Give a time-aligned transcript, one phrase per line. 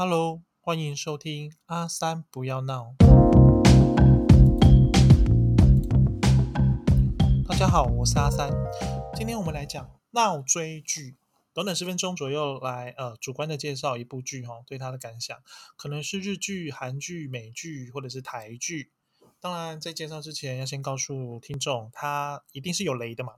[0.00, 2.94] Hello，欢迎收听阿三不要闹。
[7.48, 8.48] 大家好，我是阿三。
[9.16, 11.16] 今天我们来讲闹追剧，
[11.52, 15.36] 短短十分钟左右来呃主观的介绍一部剧哈，对它的感想，
[15.76, 18.92] 可能是日剧、韩剧、美剧或者是台剧。
[19.40, 23.32] 当然，在介绍之前要先告诉听众，它一定是有雷的嘛。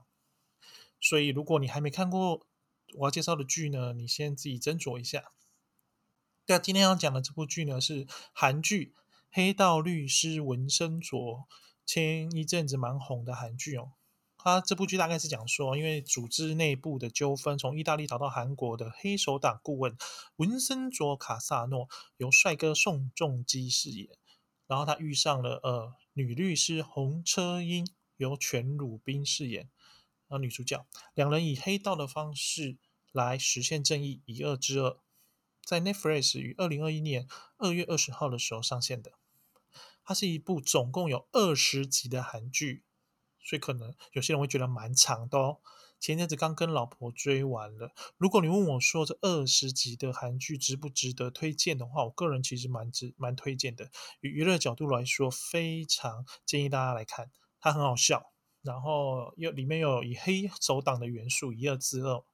[0.99, 2.45] 所以如果你还没看过
[2.99, 5.31] 我要介绍的剧呢，你先自己斟酌一下。
[6.47, 8.93] 那今天要讲的这部剧呢，是韩剧
[9.29, 11.17] 《黑道律师文森卓》，
[11.85, 13.93] 前一阵子蛮红的韩剧哦。
[14.37, 19.95] 它这部剧大概是讲说，因为组织内部的纠纷，从意大利逃到韩国的黑手党顾问
[20.37, 24.09] 文森卓卡萨诺，由帅哥宋仲基饰演，
[24.65, 27.87] 然后他遇上了呃女律师洪车英，
[28.17, 29.69] 由全鲁彬饰演，
[30.27, 32.77] 啊女主角，两人以黑道的方式
[33.11, 34.99] 来实现正义，以恶制恶。
[35.71, 39.13] 在 Netflix 于二零二一年二月二十号的时候上线的，
[40.03, 42.83] 它是一部总共有二十集的韩剧，
[43.41, 45.59] 所以可能有些人会觉得蛮长的哦。
[45.97, 47.93] 前阵子刚跟老婆追完了。
[48.17, 53.85] 如果你问我说这二十集的韩剧值不值得推荐的话，我个人其实蛮值蛮推荐的。
[54.19, 62.25] 以娱乐角度来说，非常建议大家来看，它很好笑，然后又里面有以黑手党的元素，以恶制恶。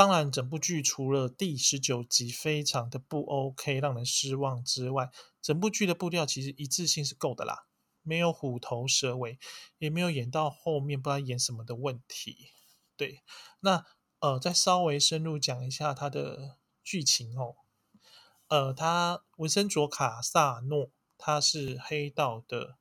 [0.00, 5.10] 当然，整部剧除了第十九集非常的不 OK，让人失望之外，
[5.42, 7.66] 整部剧的步调其实一致性是够的啦，
[8.00, 9.38] 没有虎头蛇尾，
[9.76, 12.48] 也没有演到后面不知道演什么的问题。
[12.96, 13.20] 对，
[13.60, 13.84] 那
[14.20, 17.56] 呃，再稍微深入讲一下它的剧情哦。
[18.48, 22.78] 呃，他文森卓卡萨诺，他是黑道的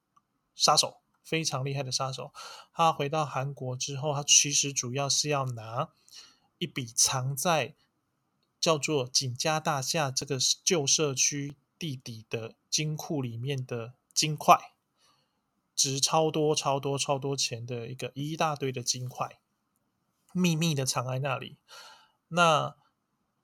[0.56, 2.32] 杀手，非常厉害的杀手。
[2.72, 5.90] 他回到韩国之后，他其实主要是要拿。
[6.60, 7.76] 一笔藏在
[8.60, 14.74] 叫做景家大厦这个旧社区地底的金库里面的金块，
[15.74, 19.40] 值超多超多超多钱的一个一大堆的金块，
[20.34, 21.58] 秘密的藏在那里。
[22.28, 22.76] 那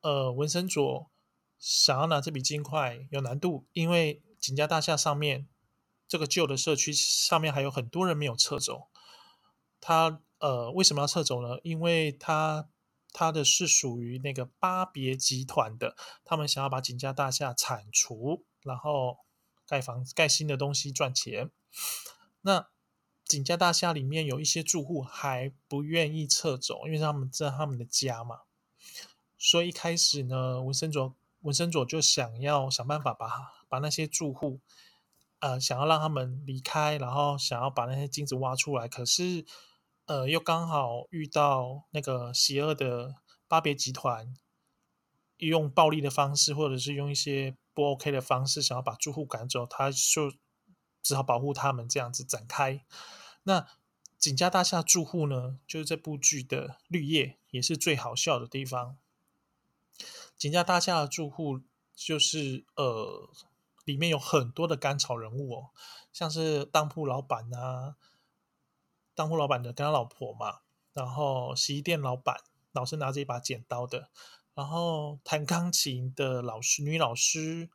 [0.02, 1.10] 呃，文森佐
[1.58, 5.48] 想要拿这笔金块有难度，因为景家大厦上面
[6.08, 8.90] 这个旧的社区上面还有很多人没有撤走。
[9.80, 11.58] 他呃为什么要撤走呢？
[11.64, 12.70] 因为他
[13.18, 15.96] 他的是属于那个巴别集团的，
[16.26, 19.20] 他们想要把景家大厦铲除，然后
[19.66, 21.50] 盖房盖新的东西赚钱。
[22.42, 22.68] 那
[23.24, 28.42] 景家大厦里面有一些住户还不愿意撤走，因为他们在他们的家嘛。
[29.38, 33.30] 所以一开始呢，文森佐文森佐就想要想办法把
[33.70, 34.60] 把那些住户，
[35.40, 39.46] 呃，想要让他们离开，然后想要把那些金子挖出来，可是。
[40.06, 43.16] 呃，又刚好遇到那个邪恶的
[43.48, 44.36] 巴别集团，
[45.38, 50.32] 用暴力的方式，或者是用一些不 OK 的方式，想要把住户赶走，他就
[51.02, 52.86] 只好保护他们这样子展开。
[53.44, 53.66] 那
[54.20, 58.98] 景家大厦住户呢，就是这部剧的绿叶，也是最好笑的地方。
[60.38, 61.62] 景家大厦的住户
[61.96, 63.32] 就是呃，
[63.84, 65.70] 里面有很多的甘草人物哦，
[66.14, 67.96] 像是当铺老板啊。
[69.16, 70.60] 当铺老板的跟他老婆嘛，
[70.92, 72.44] 然后洗衣店老板
[72.74, 74.10] 老是拿着一把剪刀的，
[74.54, 77.70] 然后弹钢琴的老师女老师，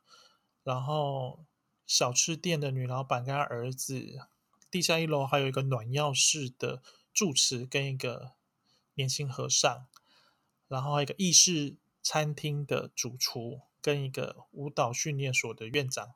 [0.63, 1.43] 然后
[1.87, 4.19] 小吃店的女老板跟他儿子，
[4.69, 8.33] 地下一楼还有一个暖药室的住持跟一个
[8.93, 9.87] 年轻和尚，
[10.67, 16.13] 然后还有一个意式餐厅的主厨跟一个舞蹈训练所的院长，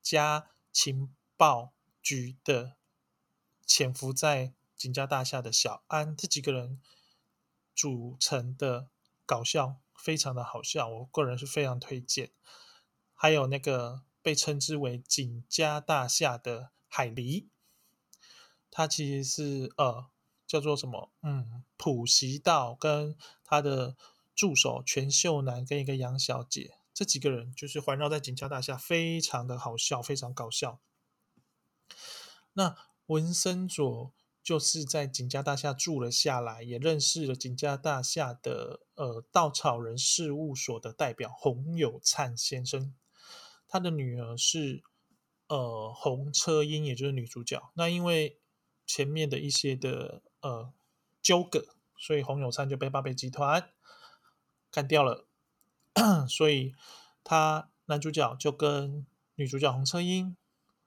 [0.00, 2.76] 加情报局的。
[3.66, 6.80] 潜伏在景家大厦的小安这几个人
[7.74, 8.88] 组成的
[9.24, 12.32] 搞笑，非常的好笑，我个人是非常推荐。
[13.14, 17.46] 还有那个被称之为景家大厦的海狸，
[18.70, 20.06] 他其实是呃
[20.46, 21.12] 叫做什么？
[21.22, 23.96] 嗯，普习道跟他的
[24.34, 30.80] 助手全秀男跟一个杨小姐，这几个人就是环绕在景家大厦，非常的好笑，非常搞笑。
[32.54, 32.76] 那。
[33.12, 34.12] 文森佐
[34.42, 42.94] 就是在景家大厦住了下来，也认识了景家大厦的呃稻草人事务所的代表洪有灿先生。
[43.68, 44.82] 他的女儿是
[45.48, 47.70] 呃洪车英，也就是女主角。
[47.74, 48.38] 那因为
[48.86, 50.72] 前面的一些的呃
[51.20, 51.66] 纠葛，
[51.96, 53.70] 所以洪有灿就被八倍集团
[54.70, 55.26] 干掉了。
[56.28, 56.74] 所以
[57.22, 60.36] 他男主角就跟女主角洪车英。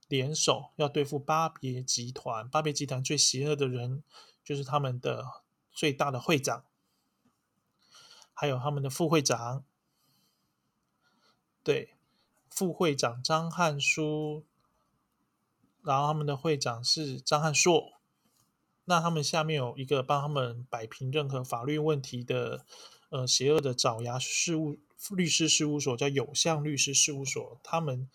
[0.08, 4.04] 联手要对付巴别集团，巴别集团最邪恶的人
[4.44, 5.26] 就是他们的
[5.72, 6.64] 最大的会长，
[8.34, 9.64] 还有他们的副会长。
[11.64, 11.96] 对，
[12.50, 14.46] 副会长张汉书，
[15.82, 17.94] 然后他们的会长是张汉硕。
[18.84, 22.64] 那他们下面有一个帮他们摆平任何法律问题的，
[23.10, 24.78] 呃，邪恶的爪牙事务
[25.10, 27.60] 律师事务所，叫有相律师事务所。
[27.64, 28.08] 他们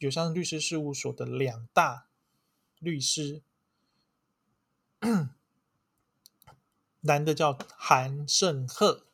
[0.00, 2.08] 有相律师事务所的两大
[2.78, 3.42] 律师，
[7.00, 9.04] 男的叫韩胜赫，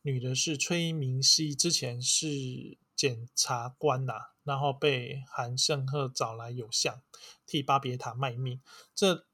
[0.00, 7.02] 女的是崔明熙，之前是检察官呐，然后被韩胜赫找来有相
[7.44, 8.62] 替巴别塔卖命。
[8.94, 9.26] 这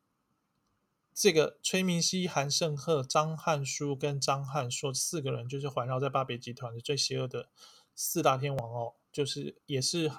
[1.14, 7.48] 这个崔明熙、韩胜赫、张汉书跟张汉硕四个人，就是环绕在巴别集团的最邪恶的
[7.94, 10.10] 四大天王哦，就是也是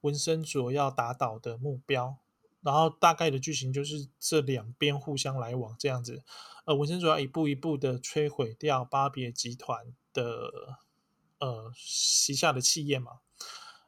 [0.00, 2.18] 文森佐要打倒的目标。
[2.60, 6.22] 然后大概的剧情就是这两边互相来往这样子。
[6.64, 10.78] 呃，文森佐要一步一步的摧毁掉巴别集团的
[11.38, 13.20] 呃旗下的企业嘛。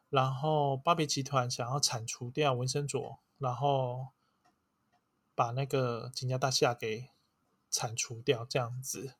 [0.08, 4.08] 然后巴别集团想要铲除掉文森佐，然后。
[5.32, 7.08] 把那个金家大厦给
[7.70, 9.14] 铲除掉，这样子。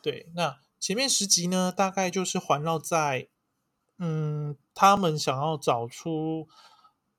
[0.00, 3.28] 对，那前面十集呢，大概就是环绕在，
[3.96, 4.37] 嗯，
[4.74, 6.48] 他们想要找出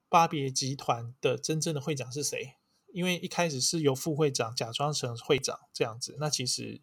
[0.08, 2.56] 巴别集团的真正的会长是谁，
[2.94, 6.16] 因为一开始是由副会长假装成会长这样子。
[6.20, 6.82] 那其实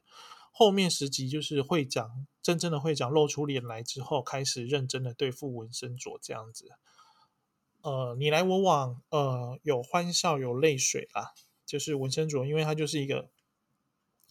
[0.52, 6.70] 后面十集就是会长真正的会长露出脸来之后，开始认真的对付文森佐这样子。
[7.82, 11.32] 呃，你来我往，呃，有欢笑有泪水啦。
[11.66, 13.28] 就是文森佐，因为他就是一个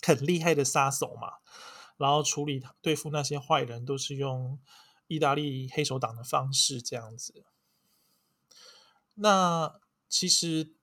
[0.01, 1.33] 很厉害的杀手嘛，
[1.97, 4.57] 然后处理对付那些坏人都是用
[5.07, 7.45] 意大利黑手党的方式这样子。
[9.15, 9.79] 那
[10.09, 10.73] 其实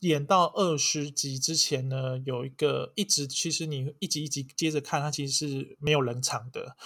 [0.00, 6.76] 演到二十集之前呢，有一个一直其实你一集一集接着看，它其实是没有冷场的。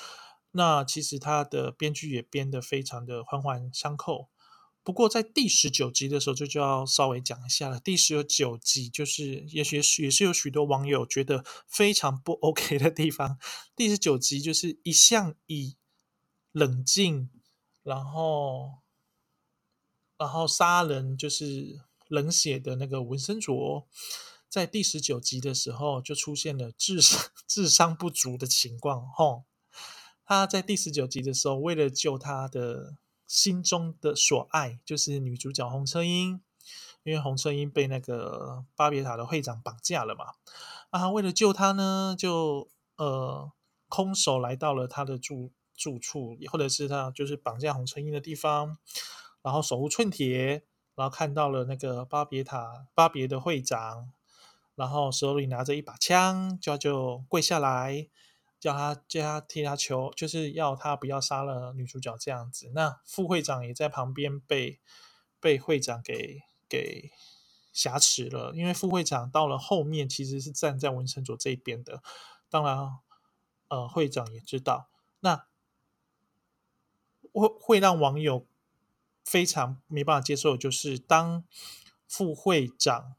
[0.53, 4.29] 那其实它的编剧也编得非常的环环相扣。
[4.89, 7.79] 不过在第十九集的时候，就就要稍微讲一下了。
[7.79, 13.39] 第十九集就是，也许也是有许多网友觉得非常不 OK 的地方。
[13.77, 15.77] 第十九集就是一向以
[16.53, 17.29] 冷静，
[17.83, 18.79] 然后
[20.17, 23.87] 然后杀人就是冷血的那个文森卓，
[24.49, 29.07] 在第十九集的时候就出现了智商智商不足的情况。
[29.13, 29.45] 吼，
[30.25, 32.97] 他在第十九集的时候，为了救他的。
[33.29, 36.41] 心中的所爱就是女主角红车英，
[37.03, 40.33] 因为红车英被那个巴别塔的会长绑架了嘛，
[40.89, 43.53] 啊，为了救她呢，就呃
[43.89, 48.79] 空手来到了她的住住处，或者是她就是绑架红车英的地方，
[49.43, 50.65] 然后手无寸铁，
[50.95, 54.11] 然后看到了那个巴别塔巴别的会长，
[54.75, 58.09] 然后手里拿着一把枪，就就跪下来。
[58.61, 62.71] 叫他叫他替他求，就是要他不要杀了女主角这样子。
[62.75, 64.81] 那副会长也在旁边被
[65.39, 67.13] 被会长给给
[67.73, 72.03] 挟持了，因为副会长到了后面其实是站在文成佐这一边的。
[72.51, 72.99] 当然，
[73.69, 74.89] 呃，会长也知道，
[75.21, 75.47] 那
[77.33, 78.45] 会会让网友
[79.25, 81.45] 非常没办法接受，就是当
[82.09, 83.15] 副会长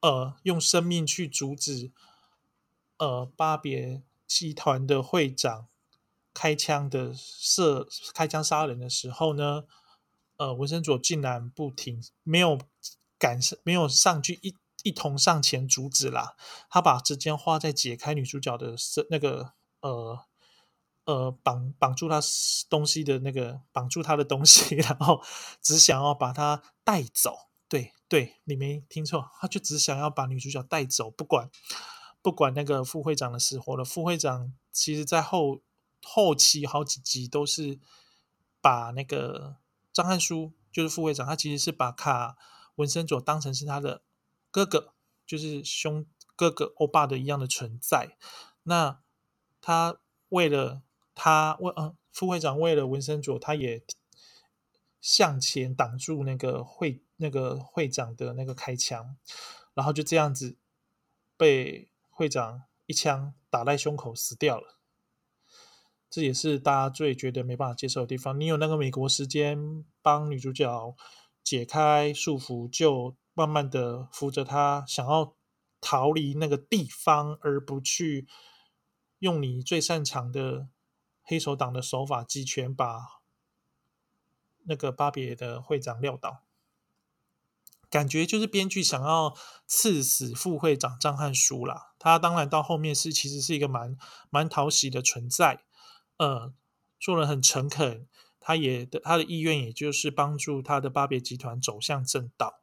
[0.00, 1.92] 呃用生命去阻止。
[2.98, 5.68] 呃，巴别集团的会长
[6.34, 9.64] 开枪的射开枪杀人的时候呢，
[10.36, 12.58] 呃，文森佐竟然不停，没有
[13.18, 16.36] 赶上，没有上去一一同上前阻止啦。
[16.68, 18.74] 他把时间花在解开女主角的
[19.10, 20.24] 那个呃
[21.04, 22.20] 呃绑绑住她
[22.68, 25.22] 东西的那个绑住她的东西，然后
[25.62, 27.48] 只想要把她带走。
[27.68, 31.50] 对对，你没听错，他就只想要把女主角带走，不管。
[32.28, 35.62] 不管那个副会长的死活了，副会长其实在后
[36.02, 37.80] 后期好几集都是
[38.60, 39.56] 把那个
[39.94, 42.36] 张汉书，就是副会长，他其实是把卡
[42.74, 44.02] 文森佐当成是他的
[44.50, 44.92] 哥哥，
[45.24, 46.04] 就是兄
[46.36, 48.18] 哥哥欧巴的一样的存在。
[48.64, 49.00] 那
[49.62, 50.82] 他为了
[51.14, 53.82] 他为呃副会长为了文森佐，他也
[55.00, 59.16] 向前挡住那个会那个会长的那个开枪，
[59.72, 60.58] 然后就这样子
[61.38, 61.90] 被。
[62.18, 64.80] 会长一枪打在胸口死掉了，
[66.10, 68.40] 这也是大家最觉得没办法接受的地方。
[68.40, 70.96] 你有那个美国时间帮女主角
[71.44, 75.36] 解开束缚，就慢慢的扶着她，想要
[75.80, 78.26] 逃离那个地方，而不去
[79.20, 80.66] 用你最擅长的
[81.22, 83.20] 黑手党的手法击拳把
[84.64, 86.47] 那个巴别的会长撂倒。
[87.90, 91.94] 感觉就是编剧想要刺死副会长张汉书啦。
[91.98, 93.96] 他当然到后面是其实是一个蛮
[94.30, 95.64] 蛮讨喜的存在。
[96.18, 96.52] 呃，
[96.98, 98.08] 做人很诚恳，
[98.40, 102.60] 他也的他的意愿也就是帮助他的巴别集团走向正道，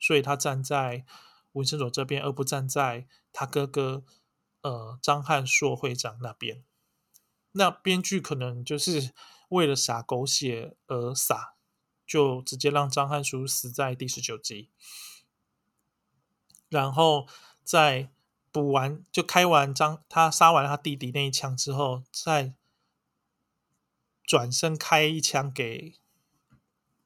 [0.00, 1.04] 所以他站在
[1.52, 4.04] 文森佐这边，而不站在他哥哥
[4.62, 6.64] 呃张汉硕会长那边。
[7.52, 9.12] 那编剧可能就是
[9.50, 11.54] 为了撒狗血而撒，
[12.06, 14.70] 就直接让张汉书死在第十九集，
[16.68, 17.26] 然后
[17.62, 18.10] 在
[18.50, 22.54] 补完就开完张他杀完他弟弟那一枪之后，再
[24.24, 25.94] 转身开一枪给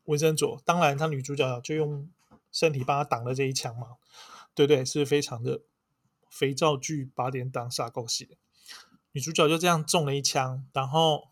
[0.04, 0.60] 文森佐。
[0.64, 2.10] 当然，他女主角就用
[2.50, 3.96] 身体帮他挡了这一枪嘛，
[4.54, 4.84] 对对？
[4.84, 5.62] 是非常的
[6.28, 8.38] 肥皂剧八点档撒狗血。
[9.12, 11.30] 女主角就这样中了一枪，然后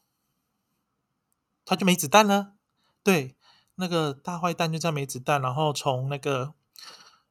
[1.64, 2.54] 他就没子弹了。
[3.02, 3.36] 对，
[3.76, 6.54] 那个大坏蛋就这样没子弹，然后从那个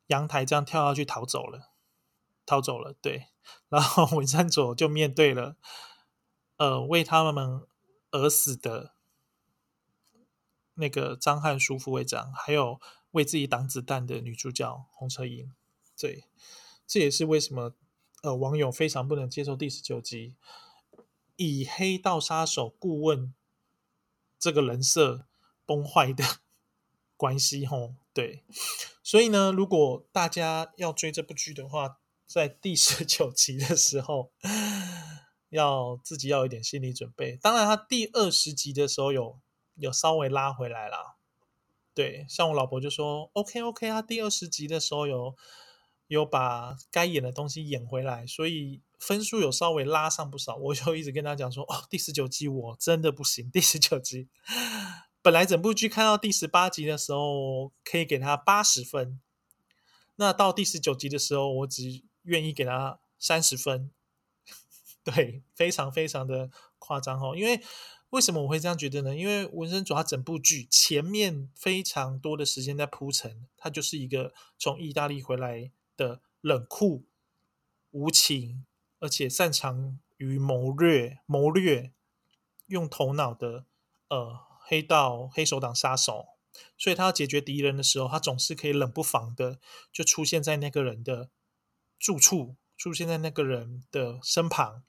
[0.07, 1.71] 阳台这样跳下去逃走了，
[2.45, 2.93] 逃走了。
[3.01, 3.27] 对，
[3.69, 5.55] 然后文山佐就面对了，
[6.57, 7.65] 呃，为他们
[8.11, 8.93] 而死的
[10.75, 12.79] 那个张汉书副会长，还有
[13.11, 15.53] 为自己挡子弹的女主角红车英。
[15.97, 16.25] 对，
[16.85, 17.73] 这也是为什么。
[18.21, 20.37] 呃，网友非常不能接受第十九集
[21.35, 23.33] 以黑道杀手顾问
[24.39, 25.25] 这个人设
[25.65, 26.23] 崩坏的
[27.17, 28.43] 关系，吼，对，
[29.03, 34.31] 所以呢，如果大家要追这部剧的话，在第十九集的时候，
[35.49, 37.37] 要自己要有一点心理准备。
[37.37, 39.39] 当然，他第二十集的时候有
[39.75, 41.15] 有稍微拉回来啦。
[41.93, 45.35] 对，像我老婆就说，OK OK，他第二十集的时候有。
[46.07, 50.57] 有把该演的东西演回来，所以分数有稍微拉上不少。
[50.57, 53.49] 我就一直跟他讲说：“哦，第十九集我真的不行。
[53.49, 54.27] 第十九集
[55.23, 59.19] 本来整部剧看到第十八集的时候可以给他八十分，
[60.17, 63.89] 那到第十九集的时候，我只愿意给他三十分。
[65.03, 67.33] 对，非常非常的夸张哦。
[67.35, 67.59] 因为
[68.11, 69.15] 为什么我会这样觉得呢？
[69.15, 75.71] 因为文森主要整部剧前面非常多的时间在铺陈，他就是一个从意大利回来。
[75.95, 77.05] 的冷酷
[77.91, 78.65] 无情，
[78.97, 81.91] 而且擅长于谋略、谋略
[82.65, 83.65] 用头脑的
[84.07, 86.27] 呃黑道黑手党杀手，
[86.77, 89.59] 所以他要解决敌人的时候，他总是可以冷不防的
[89.91, 91.29] 就出现在那个人的
[91.99, 94.83] 住处，出现在那个人的身旁，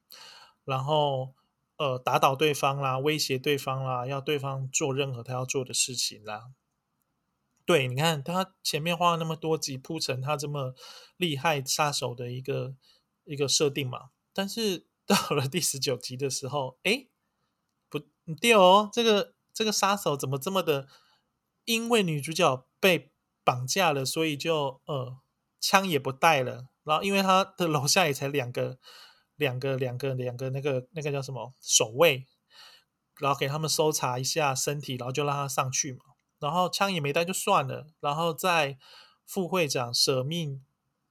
[0.65, 1.35] 然后
[1.77, 6.51] 呃打倒对方啦，威胁对方啦，要对方做任何他要做的事情啦。
[7.67, 10.75] 对，你看他前面花了那么多集铺成他这么
[11.17, 12.75] 厉害杀手的一个
[13.25, 17.07] 一个设定嘛，但是 到了第十九集的时候，哎，
[17.89, 17.99] 不
[18.41, 20.87] 对哦，这个这个杀手怎么这么的？
[21.65, 25.17] 因为女主角被绑架了，所以就呃
[25.61, 28.79] 枪也不带了，然后因为他的楼下也才两个
[29.37, 32.27] 两个两个两个那个那个叫什么守卫，
[33.19, 36.01] 然后给他们搜查一下身体，然后就让他上去嘛。
[36.39, 38.77] 然后枪也没带就算了，然后在
[39.25, 40.63] 副会长舍命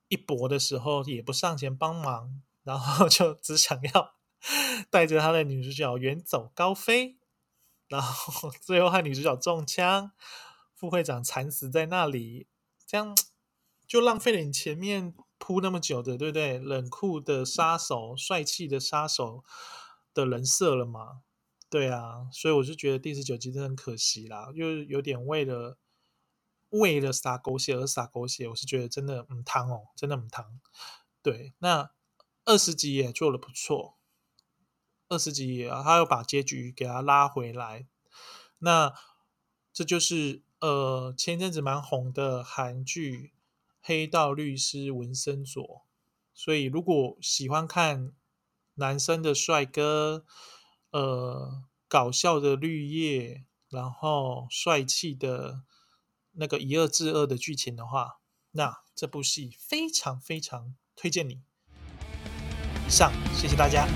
[0.10, 4.14] 一搏的时候也不上前帮忙，然后 就只想要
[4.92, 7.18] 带着他的女主角远走高飞，
[7.88, 10.12] 然后最后害女主角中枪，
[10.74, 12.48] 副会长惨死在那里，
[12.86, 13.16] 这样
[13.88, 16.58] 就浪费了你前面铺那么久的，对不对？
[16.58, 19.44] 冷酷的杀手、帅气的杀手
[20.14, 21.22] 的人设了嘛？
[21.70, 25.78] 对啊，所以我就觉得第十九集真的很可惜啦，又有点为了
[26.70, 30.60] 为了撒狗血而撒狗血，我是觉得真的唔汤哦，真的很汤。
[31.22, 31.92] 对，那
[32.46, 33.98] 二十集也做的不错，
[35.14, 37.88] 二十集他又把结局给他拉回来，
[38.60, 38.94] 那
[39.72, 43.28] 这就是呃前阵子蛮红的韩剧
[43.80, 45.64] 《黑道律师文森佐》，
[46.34, 48.12] 所以如果喜欢看
[48.74, 50.26] 男生的帅哥。
[50.96, 55.64] 呃，搞笑的绿叶，然后帅气的
[56.34, 58.20] 那个以恶制恶的剧情的话，
[58.52, 61.42] 那这部戏非常非常推荐你。
[62.86, 63.88] 以上，谢谢大家。